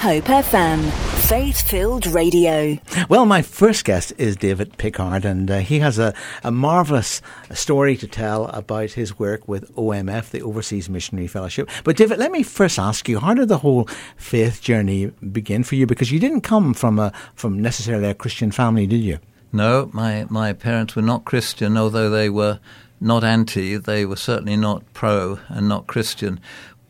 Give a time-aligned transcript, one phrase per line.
[0.00, 0.88] Hope FM,
[1.28, 2.78] faith filled radio.
[3.08, 7.20] Well, my first guest is David Pickard, and uh, he has a, a marvellous
[7.52, 11.68] story to tell about his work with OMF, the Overseas Missionary Fellowship.
[11.82, 15.74] But, David, let me first ask you how did the whole faith journey begin for
[15.74, 15.84] you?
[15.84, 19.18] Because you didn't come from, a, from necessarily a Christian family, did you?
[19.52, 22.60] No, my, my parents were not Christian, although they were
[23.00, 26.38] not anti, they were certainly not pro and not Christian.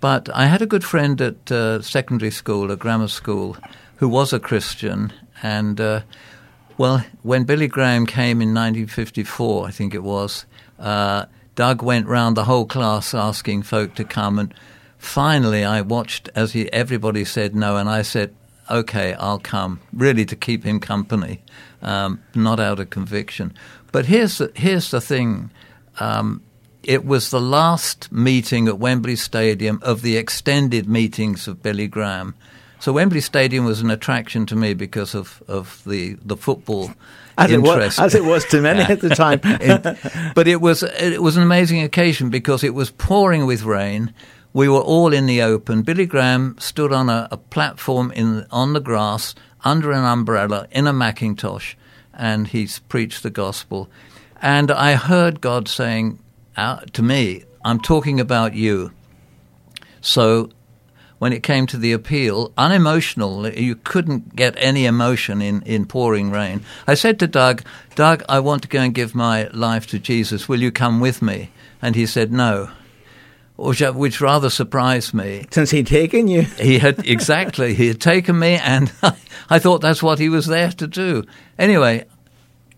[0.00, 3.56] But I had a good friend at uh, secondary school, a grammar school,
[3.96, 5.12] who was a Christian.
[5.42, 6.02] And, uh,
[6.76, 10.46] well, when Billy Graham came in 1954, I think it was,
[10.78, 11.26] uh,
[11.56, 14.38] Doug went round the whole class asking folk to come.
[14.38, 14.54] And
[14.98, 18.32] finally, I watched as he, everybody said no, and I said,
[18.70, 21.42] okay, I'll come, really to keep him company,
[21.82, 23.52] um, not out of conviction.
[23.90, 25.50] But here's the, here's the thing.
[25.98, 26.42] Um,
[26.88, 32.34] it was the last meeting at Wembley Stadium of the extended meetings of Billy Graham.
[32.80, 36.90] So Wembley Stadium was an attraction to me because of, of the, the football
[37.36, 37.98] as interest.
[37.98, 39.40] It was, as it was to many at the time.
[39.44, 44.14] it, but it was it was an amazing occasion because it was pouring with rain.
[44.54, 45.82] We were all in the open.
[45.82, 50.86] Billy Graham stood on a, a platform in on the grass under an umbrella in
[50.86, 51.74] a Macintosh,
[52.14, 53.90] and he preached the gospel.
[54.40, 56.18] And I heard God saying,
[56.92, 58.92] to me, I'm talking about you.
[60.00, 60.50] So
[61.18, 66.30] when it came to the appeal, unemotional, you couldn't get any emotion in, in pouring
[66.30, 66.62] rain.
[66.86, 67.62] I said to Doug,
[67.94, 70.48] Doug, I want to go and give my life to Jesus.
[70.48, 71.50] Will you come with me?
[71.82, 72.70] And he said, no.
[73.56, 75.46] Which, which rather surprised me.
[75.50, 76.42] Since he'd taken you?
[76.60, 77.74] he had, exactly.
[77.74, 79.16] He had taken me, and I,
[79.50, 81.24] I thought that's what he was there to do.
[81.58, 82.06] Anyway,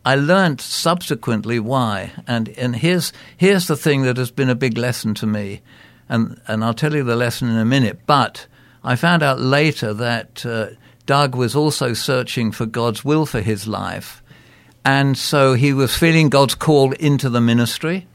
[0.04, 4.78] I learned subsequently why, and and here's here's the thing that has been a big
[4.78, 5.60] lesson to me,
[6.08, 8.00] and and I'll tell you the lesson in a minute.
[8.06, 8.46] But
[8.82, 10.68] I found out later that uh,
[11.04, 14.22] Doug was also searching for God's will for his life,
[14.86, 18.06] and so he was feeling God's call into the ministry,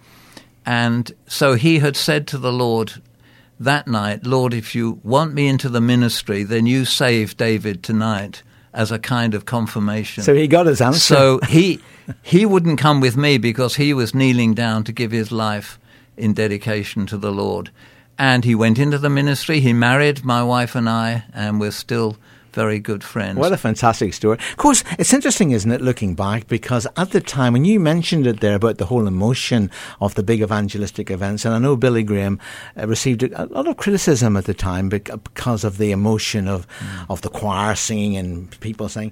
[0.65, 2.93] and so he had said to the Lord
[3.59, 8.41] that night, Lord, if you want me into the ministry, then you save David tonight
[8.75, 10.23] as a kind of confirmation.
[10.23, 10.99] So he got his answer.
[10.99, 11.79] So he
[12.21, 15.79] he wouldn't come with me because he was kneeling down to give his life
[16.17, 17.71] in dedication to the Lord.
[18.19, 19.59] And he went into the ministry.
[19.59, 22.17] He married my wife and I, and we're still
[22.55, 23.37] very good friends.
[23.37, 24.39] What a fantastic story.
[24.51, 28.25] Of course, it's interesting, isn't it, looking back, because at the time, when you mentioned
[28.25, 29.69] it there about the whole emotion
[30.01, 32.39] of the big evangelistic events, and I know Billy Graham
[32.79, 37.05] uh, received a lot of criticism at the time because of the emotion of, mm.
[37.09, 39.11] of the choir singing and people saying,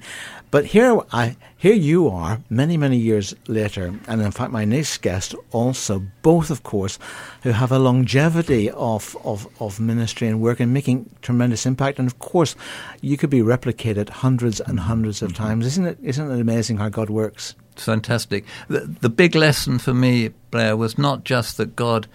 [0.53, 5.01] but here, I, here you are, many, many years later, and in fact, my next
[5.01, 6.99] guest also, both, of course,
[7.41, 11.97] who have a longevity of, of, of ministry and work and making tremendous impact.
[11.97, 12.55] And of course,
[13.01, 15.43] you could be replicated hundreds and hundreds of mm-hmm.
[15.43, 15.65] times.
[15.65, 17.55] Isn't it, isn't it amazing how God works?
[17.71, 18.45] It's fantastic.
[18.67, 22.07] The, the big lesson for me, Blair, was not just that God,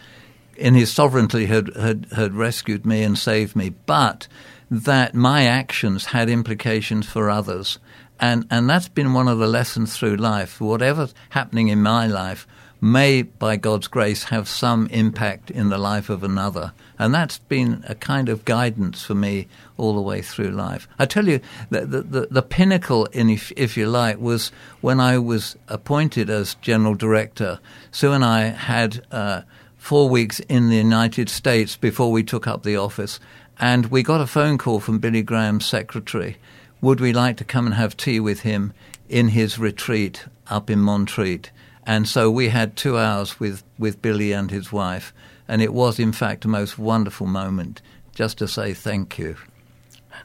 [0.57, 4.29] in His sovereignty, had, had, had rescued me and saved me, but
[4.71, 7.81] that my actions had implications for others
[8.21, 10.61] and, and that's been one of the lessons through life.
[10.61, 12.47] Whatever's happening in my life
[12.81, 16.73] may, by God's grace, have some impact in the life of another.
[16.99, 19.47] And that's been a kind of guidance for me
[19.77, 20.89] all the way through life.
[20.99, 21.41] I tell you,
[21.71, 26.55] the, the, the pinnacle, in, if, if you like, was when I was appointed as
[26.57, 27.61] general director.
[27.91, 29.43] Sue and I had uh,
[29.77, 33.21] four weeks in the United States before we took up the office.
[33.61, 36.37] And we got a phone call from Billy Graham's secretary
[36.81, 38.73] would we like to come and have tea with him
[39.09, 41.51] in his retreat up in Montreat?
[41.85, 45.13] And so we had two hours with, with Billy and his wife,
[45.49, 47.81] and it was, in fact, a most wonderful moment
[48.15, 49.37] just to say thank you.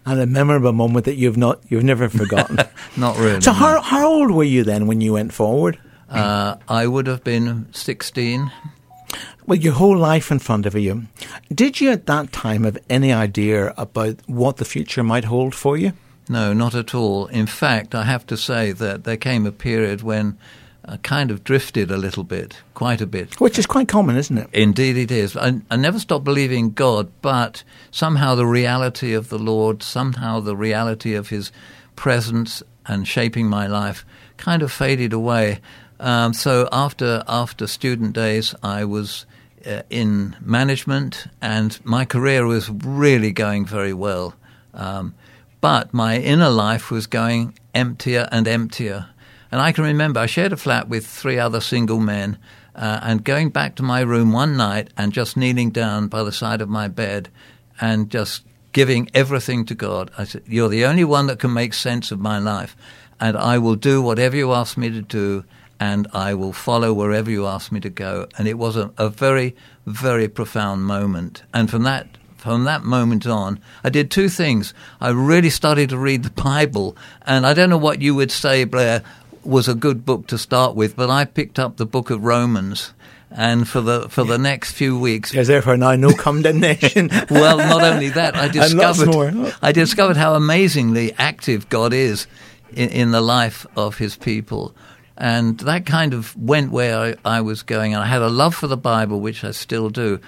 [0.06, 2.58] And a memorable moment that you've not you've never forgotten.
[2.98, 3.42] not really.
[3.42, 5.80] So how how old were you then when you went forward?
[6.10, 8.52] Uh, I would have been sixteen.
[9.46, 11.04] Well, your whole life in front of you.
[11.54, 15.78] Did you at that time have any idea about what the future might hold for
[15.78, 15.94] you?
[16.30, 17.28] No, not at all.
[17.28, 20.38] In fact, I have to say that there came a period when
[20.86, 23.40] I kind of drifted a little bit, quite a bit.
[23.40, 24.50] Which is quite common, isn't it?
[24.52, 25.38] Indeed, it is.
[25.38, 30.56] I, I never stopped believing God, but somehow the reality of the Lord, somehow the
[30.56, 31.52] reality of His
[31.96, 34.06] presence and shaping my life
[34.38, 35.62] kind of faded away.
[36.00, 39.26] Um, so after after student days, I was
[39.66, 44.36] uh, in management, and my career was really going very well.
[44.74, 45.16] Um,
[45.64, 49.08] but my inner life was going emptier and emptier.
[49.50, 52.38] And I can remember I shared a flat with three other single men,
[52.76, 56.34] uh, and going back to my room one night and just kneeling down by the
[56.34, 57.30] side of my bed
[57.80, 58.44] and just
[58.74, 60.12] giving everything to God.
[60.18, 62.76] I said, You're the only one that can make sense of my life,
[63.22, 65.46] and I will do whatever you ask me to do,
[65.80, 68.28] and I will follow wherever you ask me to go.
[68.38, 69.56] And it was a, a very,
[69.86, 71.44] very profound moment.
[71.54, 72.10] And from that
[72.44, 74.74] from that moment on, I did two things.
[75.00, 78.66] I really started to read the Bible, and I don't know what you would say,
[78.66, 79.02] Blair,
[79.46, 82.92] was a good book to start with, but I picked up the book of Romans
[83.32, 87.10] and for the for the next few weeks, there's therefore now no condemnation.
[87.32, 92.28] well, not only that, I discovered I discovered how amazingly active God is
[92.74, 94.76] in, in, the life of His people,
[95.18, 97.94] and that kind of went where I, I was going.
[97.94, 100.20] And I had a love for the Bible, which I still do.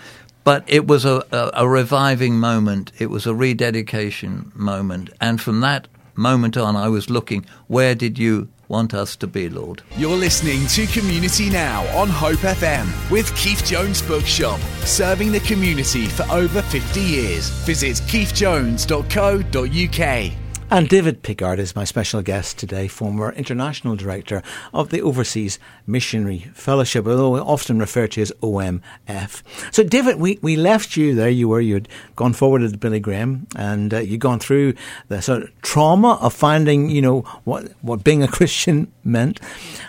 [0.46, 2.94] But it was a, a, a reviving moment.
[2.98, 8.18] It was a rededication moment, and from that moment on, I was looking, where did
[8.18, 9.82] you want us to be, Lord.
[9.98, 16.06] You're listening to Community Now on Hope FM with Keith Jones Bookshop, serving the community
[16.06, 17.50] for over 50 years.
[17.66, 20.45] Visit keithjones.co.uk.
[20.72, 24.42] And David Pickard is my special guest today, former international director
[24.74, 29.44] of the Overseas Missionary Fellowship, although often referred to as OMF.
[29.72, 31.30] So, David, we, we left you there.
[31.30, 34.74] You were, you'd gone forward with Billy Graham and uh, you'd gone through
[35.08, 39.40] the sort of trauma of finding, you know, what, what being a Christian meant.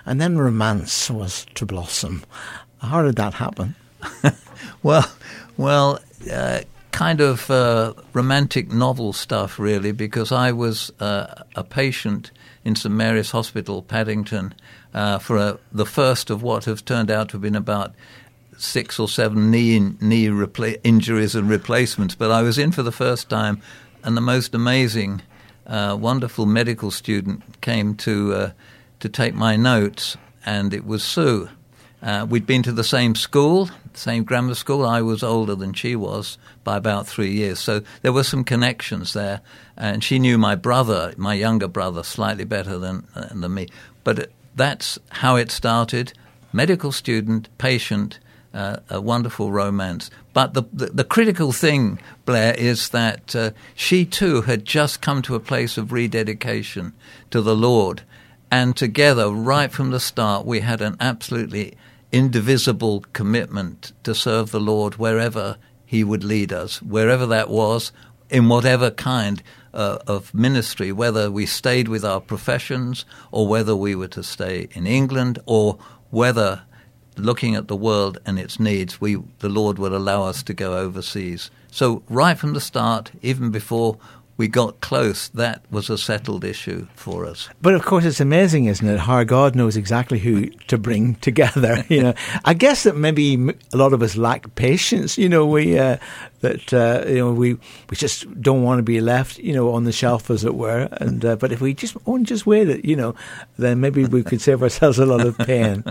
[0.05, 2.23] And then romance was to blossom.
[2.82, 3.76] How did that happen?
[4.82, 5.11] well,
[5.56, 6.00] well,
[6.31, 6.61] uh,
[6.97, 12.31] kind of uh, romantic novel stuff, really, because I was uh, a patient
[12.65, 14.55] in St Mary's Hospital, Paddington,
[14.95, 17.95] uh, for a, the first of what have turned out to have been about
[18.57, 22.15] six or seven knee knee repla- injuries and replacements.
[22.15, 23.61] But I was in for the first time,
[24.03, 25.21] and the most amazing,
[25.67, 28.51] uh, wonderful medical student came to uh,
[29.01, 30.17] to take my notes,
[30.47, 31.51] and it was Sue.
[32.03, 34.85] Uh, we'd been to the same school, same grammar school.
[34.85, 37.59] I was older than she was by about three years.
[37.59, 39.41] So there were some connections there.
[39.77, 43.69] And she knew my brother, my younger brother, slightly better than, uh, than me.
[44.05, 46.13] But that's how it started
[46.53, 48.19] medical student, patient,
[48.55, 50.11] uh, a wonderful romance.
[50.33, 55.21] But the, the, the, critical thing, Blair, is that uh, she too had just come
[55.23, 56.95] to a place of rededication
[57.31, 58.03] to the Lord.
[58.51, 61.77] And together, right from the start, we had an absolutely
[62.17, 67.93] indivisible commitment to serve the Lord wherever He would lead us, wherever that was,
[68.31, 69.43] in whatever kind
[69.75, 74.69] uh, of ministry, whether we stayed with our professions or whether we were to stay
[74.73, 75.79] in England or
[76.11, 76.63] whether
[77.19, 80.77] looking at the world and its needs, we, the Lord would allow us to go
[80.79, 81.51] overseas.
[81.71, 83.99] So, right from the start, even before
[84.37, 87.49] we got close, that was a settled issue for us.
[87.62, 89.00] But of course, it's amazing, isn't it?
[89.00, 91.85] How God knows exactly who to bring together.
[91.88, 93.35] You know, I guess that maybe
[93.73, 95.17] a lot of us lack patience.
[95.17, 95.97] You know, we uh,
[96.41, 97.55] that uh, you know we
[97.88, 100.88] we just don't want to be left, you know, on the shelf, as it were.
[101.00, 103.15] And uh, but if we just only just wait it, you know,
[103.59, 105.83] then maybe we could save ourselves a lot of pain.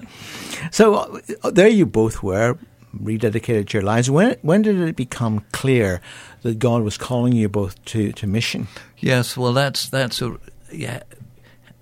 [0.71, 2.57] so uh, there you both were
[3.01, 4.09] rededicated your lives.
[4.09, 6.01] When when did it become clear
[6.45, 8.68] that God was calling you both to, to mission?
[9.00, 10.38] Yes, well, that's that's a
[10.71, 11.01] yeah.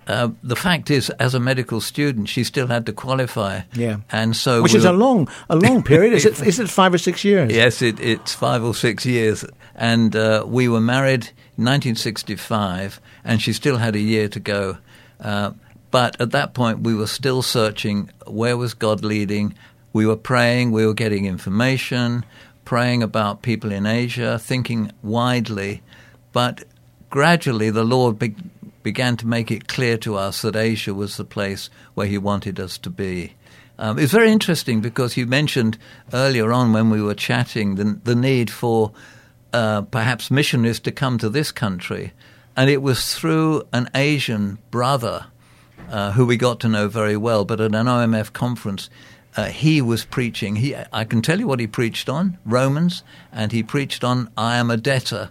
[0.06, 3.60] Uh, the fact is, as a medical student, she still had to qualify.
[3.74, 6.14] Yeah, and so which we is a long, a long period.
[6.14, 6.40] is it?
[6.40, 7.52] Is it five or six years?
[7.52, 9.44] Yes, it, it's five or six years.
[9.74, 11.24] And uh, we were married
[11.58, 14.78] in 1965, and she still had a year to go.
[15.20, 15.52] Uh,
[15.90, 19.54] but at that point, we were still searching where was God leading,
[19.92, 22.24] we were praying, we were getting information,
[22.64, 25.82] praying about people in Asia, thinking widely,
[26.32, 26.64] but
[27.10, 28.34] gradually the Lord be-
[28.82, 32.58] began to make it clear to us that Asia was the place where He wanted
[32.60, 33.34] us to be.
[33.78, 35.78] Um, it's very interesting because you mentioned
[36.12, 38.92] earlier on when we were chatting the, the need for
[39.52, 42.12] uh, perhaps missionaries to come to this country.
[42.56, 45.26] And it was through an Asian brother
[45.90, 48.88] uh, who we got to know very well, but at an OMF conference,
[49.36, 50.56] uh, he was preaching.
[50.56, 54.56] He, I can tell you what he preached on Romans, and he preached on I
[54.56, 55.30] am a debtor.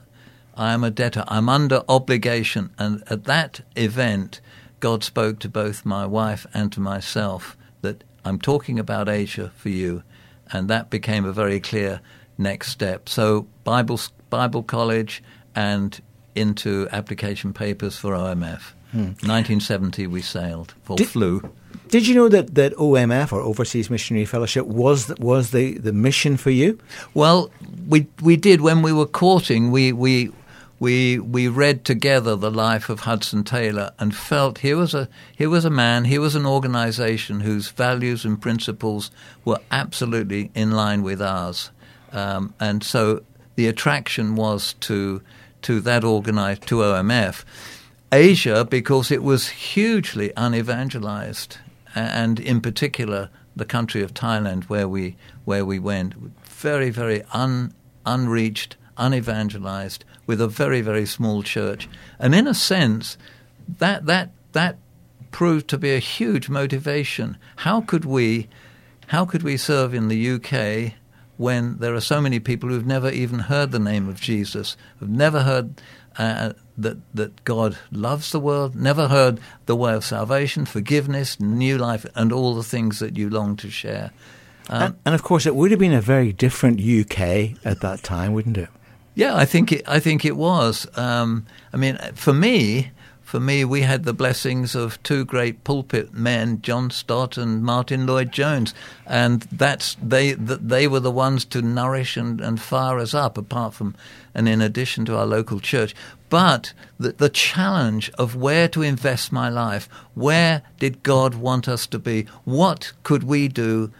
[0.55, 1.23] I am a debtor.
[1.27, 2.71] I'm under obligation.
[2.77, 4.41] And at that event,
[4.79, 9.69] God spoke to both my wife and to myself that I'm talking about Asia for
[9.69, 10.03] you.
[10.51, 12.01] And that became a very clear
[12.37, 13.09] next step.
[13.09, 15.23] So, Bible, Bible college
[15.55, 15.99] and
[16.35, 18.73] into application papers for OMF.
[18.91, 19.13] Hmm.
[19.25, 21.41] 1970, we sailed for Did, flu.
[21.89, 26.37] Did you know that, that OMF or Overseas Missionary Fellowship was was the, the mission
[26.37, 26.79] for you?
[27.13, 27.51] Well,
[27.87, 29.71] we we did when we were courting.
[29.71, 30.31] We we
[30.79, 35.47] we we read together the life of Hudson Taylor and felt he was a he
[35.47, 39.11] was a man, he was an organisation whose values and principles
[39.45, 41.71] were absolutely in line with ours,
[42.11, 43.23] um, and so
[43.55, 45.21] the attraction was to
[45.61, 47.45] to that organized to OMF.
[48.13, 51.57] Asia because it was hugely unevangelized,
[51.95, 55.15] and in particular the country of Thailand where we
[55.45, 56.13] where we went,
[56.45, 57.73] very very un,
[58.05, 61.89] unreached, unevangelized, with a very very small church,
[62.19, 63.17] and in a sense,
[63.67, 64.77] that that that
[65.31, 67.35] proved to be a huge motivation.
[67.57, 68.47] How could we,
[69.07, 70.93] how could we serve in the UK
[71.37, 75.09] when there are so many people who've never even heard the name of Jesus, who've
[75.09, 75.81] never heard
[76.19, 81.77] uh, that that God loves the world, never heard the way of salvation, forgiveness, new
[81.77, 84.11] life, and all the things that you long to share.
[84.69, 88.01] Um, and, and, of course, it would have been a very different UK at that
[88.01, 88.69] time, wouldn't it?
[89.15, 90.87] Yeah, I think it, I think it was.
[90.97, 96.13] Um, I mean, for me, for me, we had the blessings of two great pulpit
[96.13, 98.73] men, John Stott and Martyn Lloyd-Jones,
[99.05, 103.37] and that's they they were the ones to nourish and, and fire us up.
[103.37, 103.95] Apart from
[104.35, 105.95] and in addition to our local church,
[106.33, 111.85] but the, the challenge of where to invest my life, where did God want us
[111.85, 113.91] to be, what could we do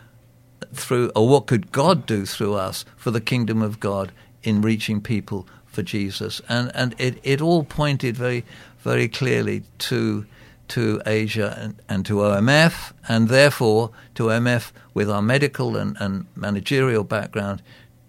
[0.74, 4.12] through, or what could God do through us for the kingdom of God
[4.42, 8.44] in reaching people for Jesus, and and it, it all pointed very
[8.80, 10.26] very clearly to
[10.70, 16.26] to Asia and, and, to OMF, and therefore to OMF with our medical and, and
[16.36, 17.62] managerial background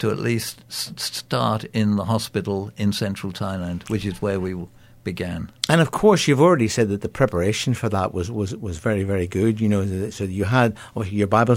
[0.05, 4.55] to at least s- start in the hospital in central Thailand, which is where we
[5.03, 5.51] began.
[5.69, 9.03] And of course, you've already said that the preparation for that was, was, was very,
[9.03, 9.61] very good.
[9.63, 11.57] You know, so you had your Bible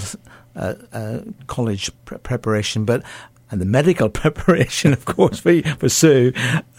[0.56, 3.04] uh, uh, college pre- preparation, but
[3.52, 6.32] and the medical preparation, of course, for, for Sue,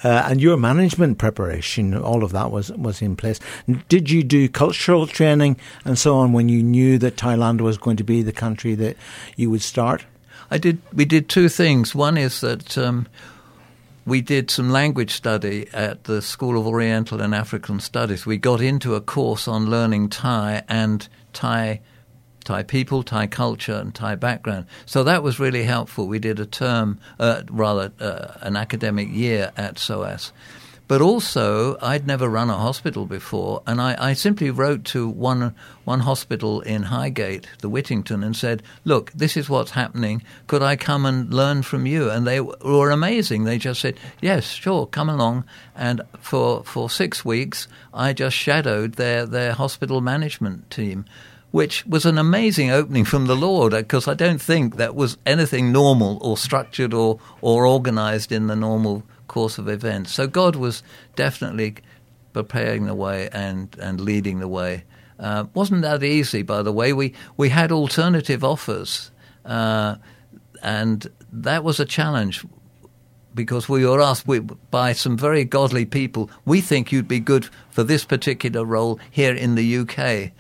[0.05, 3.41] uh, and your management preparation, all of that was, was in place.
[3.89, 7.97] Did you do cultural training and so on when you knew that Thailand was going
[7.99, 8.97] to be the country that
[9.37, 10.05] you would start?
[10.51, 10.81] I did.
[10.93, 11.95] We did two things.
[11.95, 13.07] One is that um,
[14.07, 18.25] we did some language study at the School of Oriental and African Studies.
[18.25, 21.81] We got into a course on learning Thai and Thai
[22.49, 24.65] Thai people, Thai culture, and Thai background.
[24.87, 26.09] So that was really helpful.
[26.09, 30.33] We did a term, uh, rather uh, an academic year at SOAS.
[30.89, 35.55] But also, I'd never run a hospital before, and I, I, simply wrote to one
[35.85, 40.23] one hospital in Highgate, the Whittington, and said, "Look, this is what's happening.
[40.47, 43.45] Could I come and learn from you?" And they were amazing.
[43.45, 45.45] They just said, "Yes, sure, come along."
[45.77, 51.05] And for for six weeks, I just shadowed their their hospital management team
[51.51, 55.73] which was an amazing opening from the Lord because I don't think that was anything
[55.73, 60.13] normal or structured or, or organized in the normal course of events.
[60.13, 60.83] So God was
[61.17, 61.77] definitely
[62.33, 64.85] preparing the way and, and leading the way.
[65.19, 66.93] Uh, wasn't that easy, by the way?
[66.93, 69.11] We, we had alternative offers,
[69.45, 69.97] uh,
[70.63, 72.45] and that was a challenge
[73.35, 74.27] because we were asked
[74.71, 79.33] by some very godly people, we think you'd be good for this particular role here
[79.33, 80.33] in the UK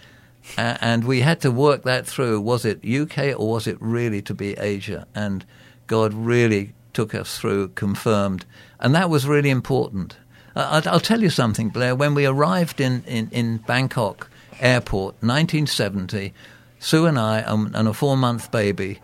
[0.56, 2.40] and we had to work that through.
[2.40, 5.06] Was it UK or was it really to be Asia?
[5.14, 5.44] And
[5.86, 8.44] God really took us through, confirmed,
[8.80, 10.16] and that was really important.
[10.56, 11.94] Uh, I'll, tell you something, Blair.
[11.94, 14.28] When we arrived in, in, in Bangkok
[14.58, 16.34] airport, 1970,
[16.80, 18.98] Sue and I um, and a four month baby,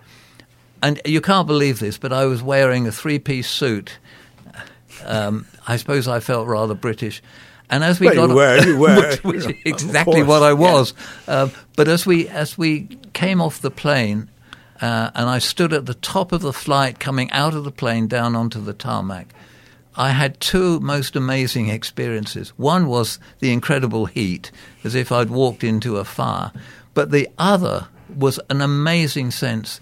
[0.82, 4.00] and you can't believe this, but I was wearing a three piece suit.
[5.04, 7.22] Um, I suppose I felt rather British.
[7.70, 10.42] And as we well, got, you were, you were, which, which you know, exactly what
[10.42, 10.94] I was.
[11.28, 11.42] Yeah.
[11.42, 14.30] Um, but as we as we came off the plane,
[14.80, 18.06] uh, and I stood at the top of the flight, coming out of the plane
[18.06, 19.34] down onto the tarmac.
[19.96, 22.50] I had two most amazing experiences.
[22.56, 24.50] One was the incredible heat,
[24.82, 26.50] as if I'd walked into a fire.
[26.94, 29.80] But the other was an amazing sense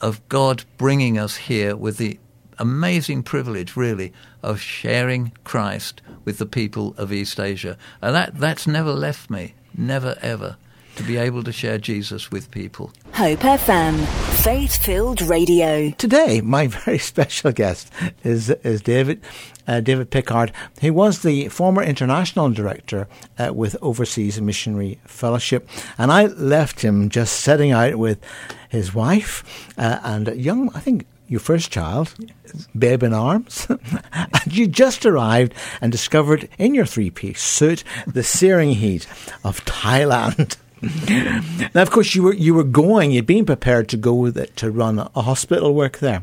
[0.00, 2.18] of God bringing us here with the
[2.58, 7.76] amazing privilege, really, of sharing Christ with the people of East Asia.
[8.00, 10.56] And that, that's never left me, never ever,
[10.96, 12.92] to be able to share Jesus with people.
[13.14, 14.06] Hope FM,
[14.42, 15.90] faith filled radio.
[15.90, 17.92] Today, my very special guest
[18.24, 19.20] is, is David.
[19.68, 20.52] Uh, David Pickard.
[20.80, 23.06] He was the former international director
[23.38, 28.18] uh, with Overseas Missionary Fellowship, and I left him just setting out with
[28.68, 32.12] his wife uh, and a young, I think, your first child,
[32.76, 33.68] babe in arms,
[34.12, 39.06] and you just arrived and discovered in your three piece suit the searing heat
[39.44, 40.56] of Thailand.
[41.74, 43.10] now, of course, you were you were going.
[43.10, 46.22] You'd been prepared to go with it to run a hospital work there.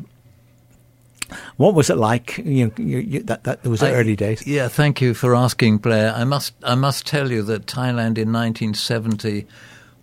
[1.58, 2.38] What was it like?
[2.38, 4.48] You, you, you that that was the early days.
[4.48, 6.14] Yeah, thank you for asking, Blair.
[6.14, 9.46] I must I must tell you that Thailand in 1970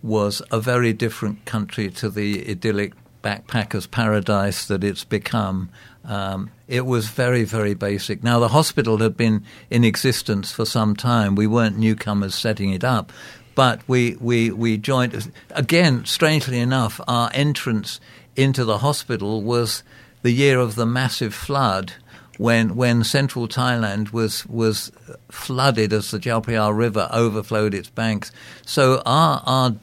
[0.01, 2.93] was a very different country to the idyllic
[3.23, 5.69] backpacker's paradise that it's become
[6.07, 8.23] Um, it was very, very basic.
[8.23, 11.35] Now, the hospital had been in existence for some time.
[11.35, 13.11] We weren't newcomers setting it up.
[13.55, 17.99] But we, we, we joined, again, strangely enough, our entrance
[18.35, 19.81] into the hospital was
[20.21, 21.93] the year of the massive flood
[22.37, 24.91] when when central Thailand was was
[25.31, 28.31] flooded as the Phraya River overflowed its banks.
[28.65, 29.75] So our our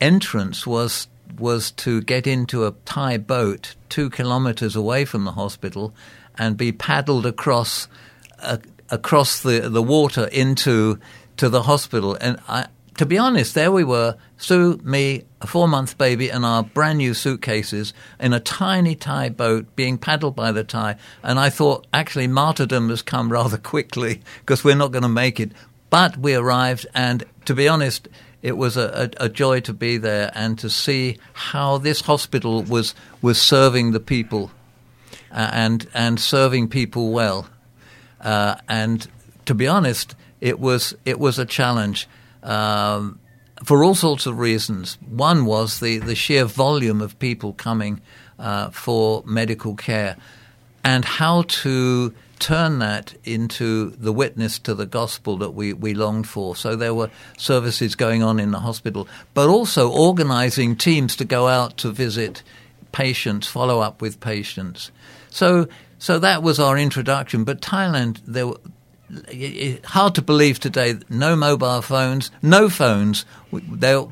[0.00, 1.06] entrance was
[1.38, 5.94] was to get into a Thai boat two kilometers away from the hospital
[6.38, 7.88] and be paddled across
[8.40, 8.58] uh,
[8.90, 10.98] across the the water into
[11.36, 12.16] to the hospital.
[12.20, 16.44] And I, to be honest, there we were, Sue, me, a four month baby, and
[16.44, 20.96] our brand new suitcases in a tiny Thai boat being paddled by the Thai.
[21.22, 25.40] And I thought, actually, martyrdom has come rather quickly because we're not going to make
[25.40, 25.52] it.
[25.90, 28.08] But we arrived, and to be honest,
[28.42, 32.62] it was a, a, a, joy to be there and to see how this hospital
[32.62, 34.50] was was serving the people
[35.32, 37.48] uh, and and serving people well.
[38.20, 39.08] Uh, and
[39.46, 42.08] to be honest, it was it was a challenge
[42.44, 43.18] um,
[43.64, 44.98] for all sorts of reasons.
[45.08, 48.00] One was the the sheer volume of people coming
[48.38, 50.16] uh, for medical care,
[50.84, 56.28] and how to turn that into the witness to the gospel that we, we longed
[56.28, 56.54] for.
[56.54, 61.48] So there were services going on in the hospital, but also organizing teams to go
[61.48, 62.42] out to visit
[62.92, 64.90] patients, follow up with patients.
[65.30, 67.44] So, so that was our introduction.
[67.44, 68.60] But Thailand, there were,
[69.84, 70.94] hard to believe today.
[71.08, 73.24] No mobile phones, no phones.
[73.52, 74.04] There,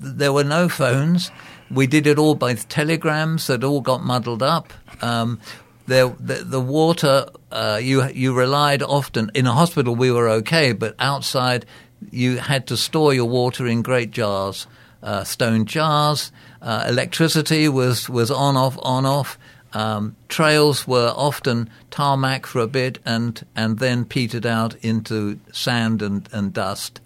[0.00, 1.30] there were no phones.
[1.70, 4.72] We did it all by telegrams that all got muddled up.
[5.02, 5.38] Um,
[5.86, 9.94] there, the, the water uh, you you relied often in a hospital.
[9.94, 11.64] We were okay, but outside
[12.10, 14.66] you had to store your water in great jars,
[15.02, 16.30] uh, stone jars.
[16.60, 19.38] Uh, electricity was was on off on off.
[19.74, 26.02] Um, trails were often tarmac for a bit and and then petered out into sand
[26.02, 27.00] and and dust.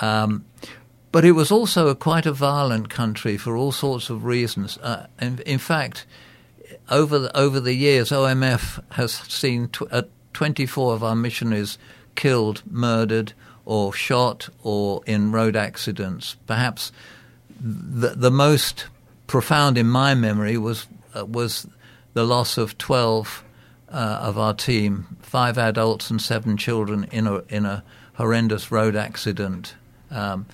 [0.00, 0.44] Um,
[1.12, 4.78] but it was also a, quite a violent country for all sorts of reasons.
[4.78, 6.06] Uh, in, in fact,
[6.90, 11.76] over the, over the years, OMF has seen tw- uh, 24 of our missionaries
[12.14, 16.36] killed, murdered, or shot, or in road accidents.
[16.46, 16.92] Perhaps
[17.60, 18.86] the, the most
[19.26, 21.66] profound in my memory was uh, was
[22.14, 23.44] the loss of 12
[23.88, 28.96] uh, of our team, five adults and seven children, in a in a horrendous road
[28.96, 29.74] accident,
[30.10, 30.46] um,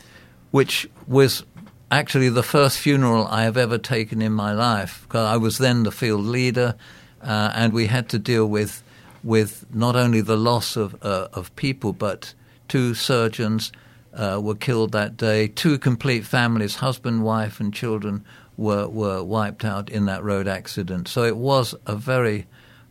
[0.50, 1.44] which was
[1.90, 5.02] actually the first funeral I have ever taken in my life.
[5.04, 6.74] Because I was then the field leader,
[7.22, 8.82] uh, and we had to deal with
[9.22, 12.34] with not only the loss of uh, of people, but
[12.66, 13.72] two surgeons
[14.14, 15.48] uh, were killed that day.
[15.48, 18.24] Two complete families, husband, wife, and children,
[18.58, 21.08] were were wiped out in that road accident.
[21.08, 22.46] So it was a very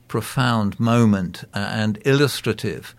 [0.07, 2.95] profound moment uh, and illustrative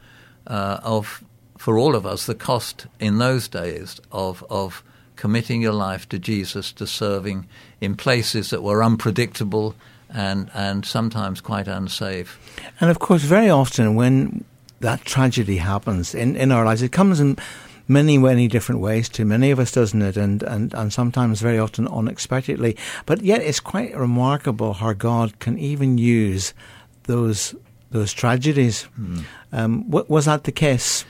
[0.46, 1.24] uh, of
[1.56, 4.84] for all of us the cost in those days of of
[5.16, 7.46] committing your life to Jesus, to serving
[7.80, 9.74] in places that were unpredictable
[10.08, 12.38] and, and sometimes quite unsafe.
[12.80, 14.44] And of course, very often when
[14.80, 17.36] that tragedy happens in, in our lives, it comes in
[17.88, 20.16] many, many different ways to many of us, doesn't it?
[20.16, 22.76] And, and, and sometimes very often unexpectedly.
[23.06, 26.54] But yet it's quite remarkable how God can even use
[27.04, 27.54] those
[27.90, 28.86] those tragedies.
[29.00, 29.24] Mm.
[29.50, 31.06] Um, was that the case?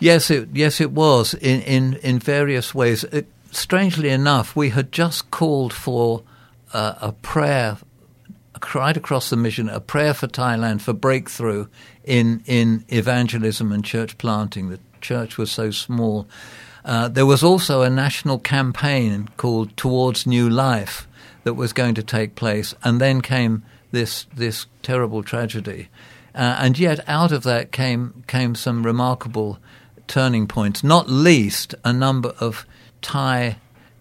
[0.00, 3.04] Yes, it yes it was in in in various ways.
[3.04, 6.24] It, strangely enough, we had just called for
[6.72, 7.78] uh, a prayer
[8.74, 11.68] right across the mission, a prayer for Thailand for breakthrough
[12.04, 14.70] in in evangelism and church planting.
[14.70, 16.26] The church was so small.
[16.84, 21.06] Uh, there was also a national campaign called Towards New Life
[21.44, 25.88] that was going to take place, and then came this this terrible tragedy.
[26.34, 29.58] Uh, and yet, out of that came came some remarkable
[30.06, 32.66] turning points, not least a number of
[33.00, 33.56] Thai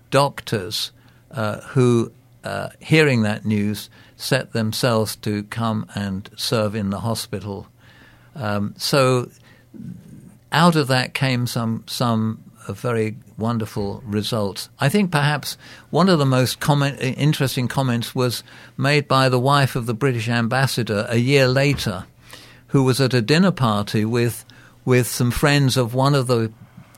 [0.10, 0.92] doctors
[1.32, 2.12] uh, who,
[2.44, 7.68] uh, hearing that news, set themselves to come and serve in the hospital.
[8.36, 9.30] Um, so,
[10.52, 14.70] out of that came some some very wonderful results.
[14.80, 15.58] I think perhaps
[15.90, 18.44] one of the most comment, interesting comments was
[18.78, 22.06] made by the wife of the British ambassador a year later,
[22.68, 24.46] who was at a dinner party with
[24.86, 26.52] with some friends of one of the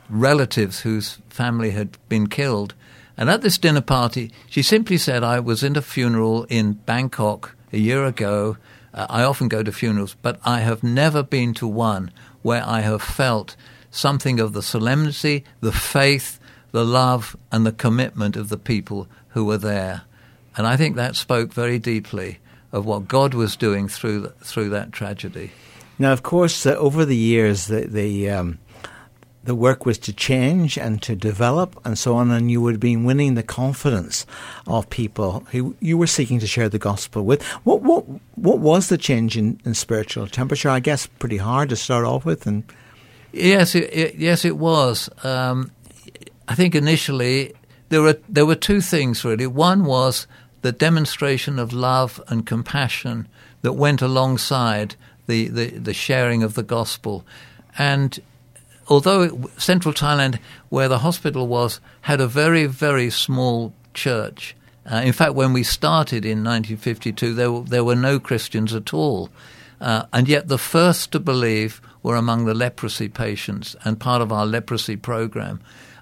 [0.09, 2.73] relatives whose family had been killed.
[3.17, 7.55] And at this dinner party, she simply said, I was in a funeral in Bangkok
[7.71, 8.57] a year ago.
[8.93, 12.11] Uh, I often go to funerals, but I have never been to one
[12.43, 13.55] where I have felt
[13.89, 16.39] something of the solemnity, the faith,
[16.71, 20.03] the love, and the commitment of the people who were there.
[20.55, 22.39] And I think that spoke very deeply
[22.71, 25.51] of what God was doing through through that tragedy.
[25.99, 28.59] Now, of course, uh, over the years, the the, um,
[29.43, 32.79] the work was to change and to develop and so on, and you would have
[32.79, 34.25] been winning the confidence
[34.67, 37.43] of people who you were seeking to share the gospel with.
[37.63, 40.69] What what what was the change in, in spiritual temperature?
[40.69, 42.63] I guess pretty hard to start off with, and
[43.31, 45.09] yes, it, it, yes, it was.
[45.23, 45.71] Um,
[46.47, 47.53] I think initially
[47.89, 49.47] there were there were two things really.
[49.47, 50.27] One was
[50.61, 53.27] the demonstration of love and compassion
[53.63, 54.95] that went alongside
[55.27, 57.25] the, the, the sharing of the gospel.
[57.77, 58.19] And
[58.87, 64.55] although central Thailand, where the hospital was, had a very, very small church.
[64.91, 69.29] Uh, in fact, when we started in 1952, there, there were no Christians at all.
[69.79, 74.31] Uh, and yet, the first to believe were among the leprosy patients and part of
[74.31, 75.61] our leprosy program.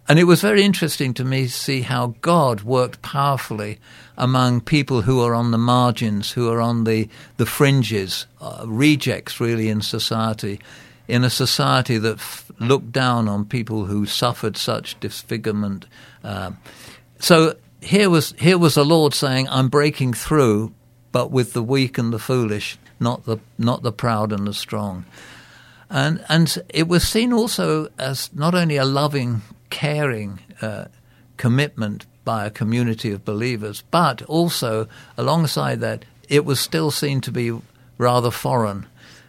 [0.09, 3.79] And it was very interesting to me to see how God worked powerfully
[4.17, 9.39] among people who are on the margins, who are on the, the fringes, uh, rejects
[9.39, 10.59] really in society,
[11.11, 15.85] in a society that f- looked down on people who suffered such disfigurement.
[16.23, 16.51] Uh,
[17.19, 20.73] so here was, here was the Lord saying, I'm breaking through,
[21.11, 25.03] but with the weak and the foolish, not the, not the proud and the strong.
[25.89, 30.85] And, and it was seen also as not only a loving caring uh,
[31.35, 37.33] commitment by a community of believers, but also alongside that, it was still seen to
[37.33, 37.51] be
[37.97, 38.85] rather foreign.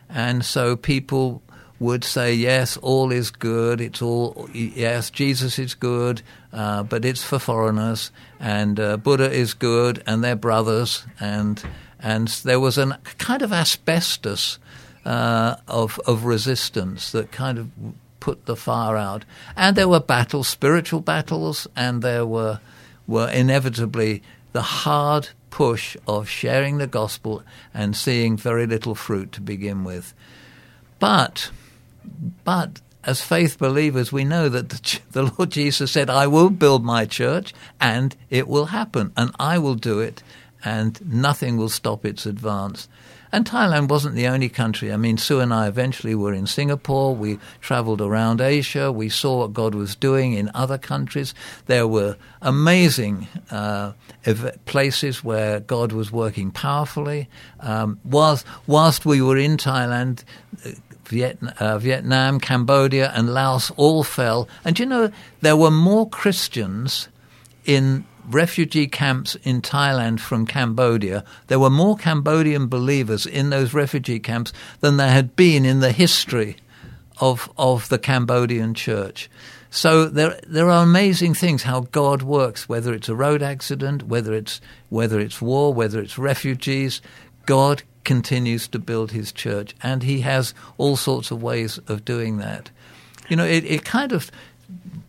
[0.09, 1.43] And so people
[1.83, 3.81] would say, yes, all is good.
[3.81, 8.13] It's all, yes, Jesus is good, uh, but it's for foreigners.
[8.39, 11.05] And uh, Buddha is good, and they're brothers.
[11.19, 11.63] And,
[11.99, 14.61] and there was a kind of asbestos
[15.05, 17.71] uh, of, of resistance that kind of
[18.21, 19.25] put the fire out.
[19.57, 22.61] And there were battles, spiritual battles, and there were
[23.05, 27.43] were inevitably the hard push of sharing the gospel
[27.75, 30.15] and seeing very little fruit to begin with.
[31.01, 31.51] But
[32.45, 36.85] but as faith believers, we know that the, the, Lord Jesus said, I will build
[36.85, 40.23] my church and it will happen, and I will do it,
[40.65, 42.89] and nothing will stop its advance.
[43.35, 44.93] And Thailand wasn't the only country.
[44.93, 47.17] I mean, Sue and I eventually were in Singapore.
[47.17, 48.93] We traveled around Asia.
[48.93, 51.35] We saw what God was doing in other countries.
[51.65, 53.93] There were amazing uh,
[54.67, 57.31] places where God was working powerfully.
[57.61, 60.25] Um, whilst, whilst we were in Thailand,
[61.07, 64.49] Vietnam, uh, Vietnam, Cambodia, and Laos all fell.
[64.65, 65.11] And you know,
[65.41, 67.09] there were more Christians
[67.65, 74.21] in refugee camps in Thailand from Cambodia, there were more Cambodian believers in those refugee
[74.21, 76.57] camps than there had been in the history
[77.21, 79.31] of of the Cambodian church.
[79.71, 84.35] So there there are amazing things how God works, whether it's a road accident, whether
[84.35, 87.01] it's whether it's war, whether it's refugees,
[87.47, 92.39] God continues to build his church and he has all sorts of ways of doing
[92.39, 92.71] that.
[93.29, 94.31] You know, it, it kind of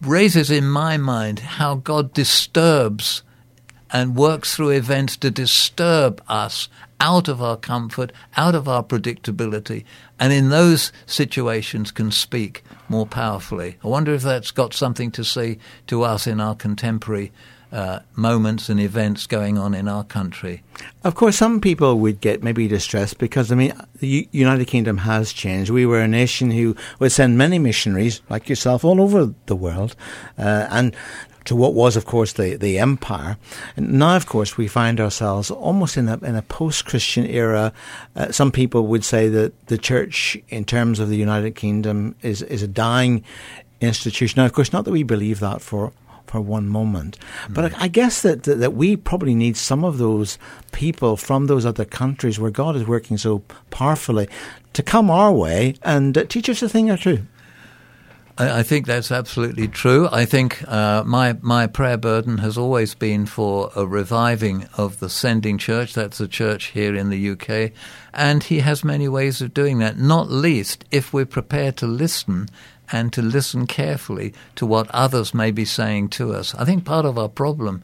[0.01, 3.23] raises in my mind how God disturbs
[3.91, 6.67] and works through events to disturb us
[6.99, 9.83] out of our comfort, out of our predictability,
[10.19, 13.77] and in those situations can speak more powerfully.
[13.83, 17.31] I wonder if that's got something to say to us in our contemporary
[17.73, 20.61] uh, moments and events going on in our country.
[21.03, 25.33] Of course, some people would get maybe distressed because, I mean, the United Kingdom has
[25.33, 25.71] changed.
[25.71, 29.95] We were a nation who would send many missionaries, like yourself, all over the world.
[30.37, 30.95] Uh, and
[31.45, 33.37] to what was, of course, the, the empire.
[33.75, 37.73] And now, of course, we find ourselves almost in a, in a post Christian era.
[38.15, 42.43] Uh, some people would say that the church, in terms of the United Kingdom, is,
[42.43, 43.23] is a dying
[43.81, 44.39] institution.
[44.39, 45.91] Now, of course, not that we believe that for
[46.27, 47.17] for one moment.
[47.47, 47.53] Mm.
[47.53, 50.37] But I, I guess that, that, that we probably need some of those
[50.71, 54.27] people from those other countries where God is working so powerfully
[54.73, 57.25] to come our way and uh, teach us a thing or two.
[58.35, 60.09] I, think that's absolutely true.
[60.11, 65.09] I think uh, my my prayer burden has always been for a reviving of the
[65.09, 65.93] sending church.
[65.93, 67.73] That's the church here in the UK,
[68.11, 69.99] and he has many ways of doing that.
[69.99, 72.49] Not least if we're prepared to listen
[72.93, 76.55] and to listen carefully to what others may be saying to us.
[76.55, 77.83] I think part of our problem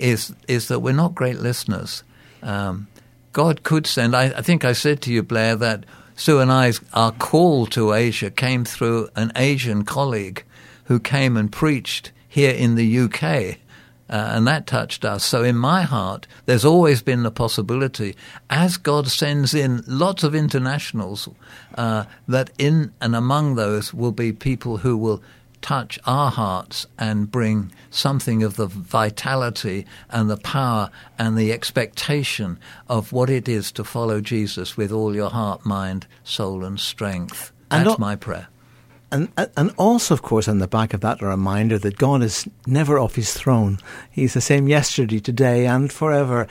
[0.00, 2.02] is is that we're not great listeners.
[2.42, 2.88] Um,
[3.32, 4.16] God could send.
[4.16, 7.92] I, I, think I said to you, Blair, that Sue and I, our call to
[7.92, 10.42] Asia came through an Asian colleague
[10.84, 13.58] who came and preached here in the UK.
[14.08, 15.24] Uh, and that touched us.
[15.24, 18.14] So in my heart, there's always been the possibility,
[18.48, 21.28] as God sends in lots of internationals,
[21.74, 25.22] uh, that in and among those will be people who will
[25.60, 32.58] touch our hearts and bring something of the vitality and the power and the expectation
[32.88, 37.50] of what it is to follow Jesus with all your heart, mind, soul, and strength.
[37.68, 38.46] That's And my prayer.
[39.12, 42.48] And, and also, of course, on the back of that, a reminder that God is
[42.66, 43.78] never off his throne.
[44.10, 46.48] He's the same yesterday, today, and forever.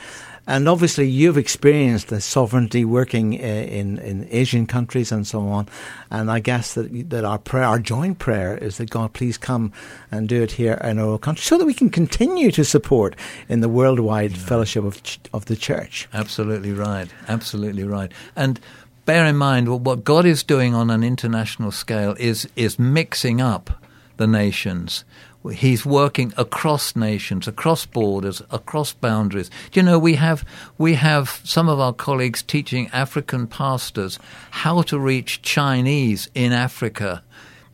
[0.48, 5.68] And obviously, you've experienced the sovereignty working uh, in, in Asian countries and so on.
[6.10, 9.72] And I guess that, that our prayer, our joint prayer, is that God, please come
[10.10, 13.16] and do it here in our country so that we can continue to support
[13.48, 16.08] in the worldwide fellowship of, ch- of the church.
[16.14, 17.08] Absolutely right.
[17.28, 18.12] Absolutely right.
[18.36, 18.60] And
[19.06, 23.70] bear in mind what God is doing on an international scale is is mixing up
[24.18, 25.04] the nations.
[25.52, 29.48] He's working across nations, across borders, across boundaries.
[29.70, 30.44] Do you know we have
[30.76, 34.18] we have some of our colleagues teaching African pastors
[34.50, 37.22] how to reach Chinese in Africa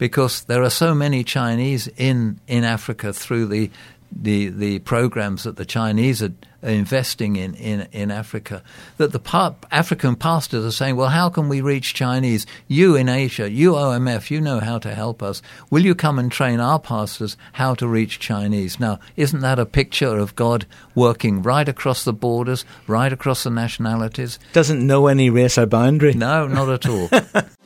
[0.03, 3.71] because there are so many Chinese in, in Africa through the
[4.15, 8.63] the the programs that the Chinese are investing in in, in Africa
[8.97, 12.47] that the pa- African pastors are saying, well, how can we reach Chinese?
[12.69, 15.43] You in Asia, you OMF, you know how to help us.
[15.71, 18.79] Will you come and train our pastors how to reach Chinese?
[18.79, 23.51] Now, isn't that a picture of God working right across the borders, right across the
[23.51, 24.39] nationalities?
[24.53, 26.15] Doesn't know any race or boundary.
[26.15, 27.09] No, not at all.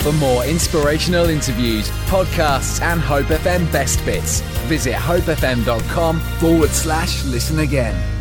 [0.00, 7.58] For more inspirational interviews, podcasts, and Hope FM best bits, visit hopefm.com forward slash listen
[7.58, 8.17] again.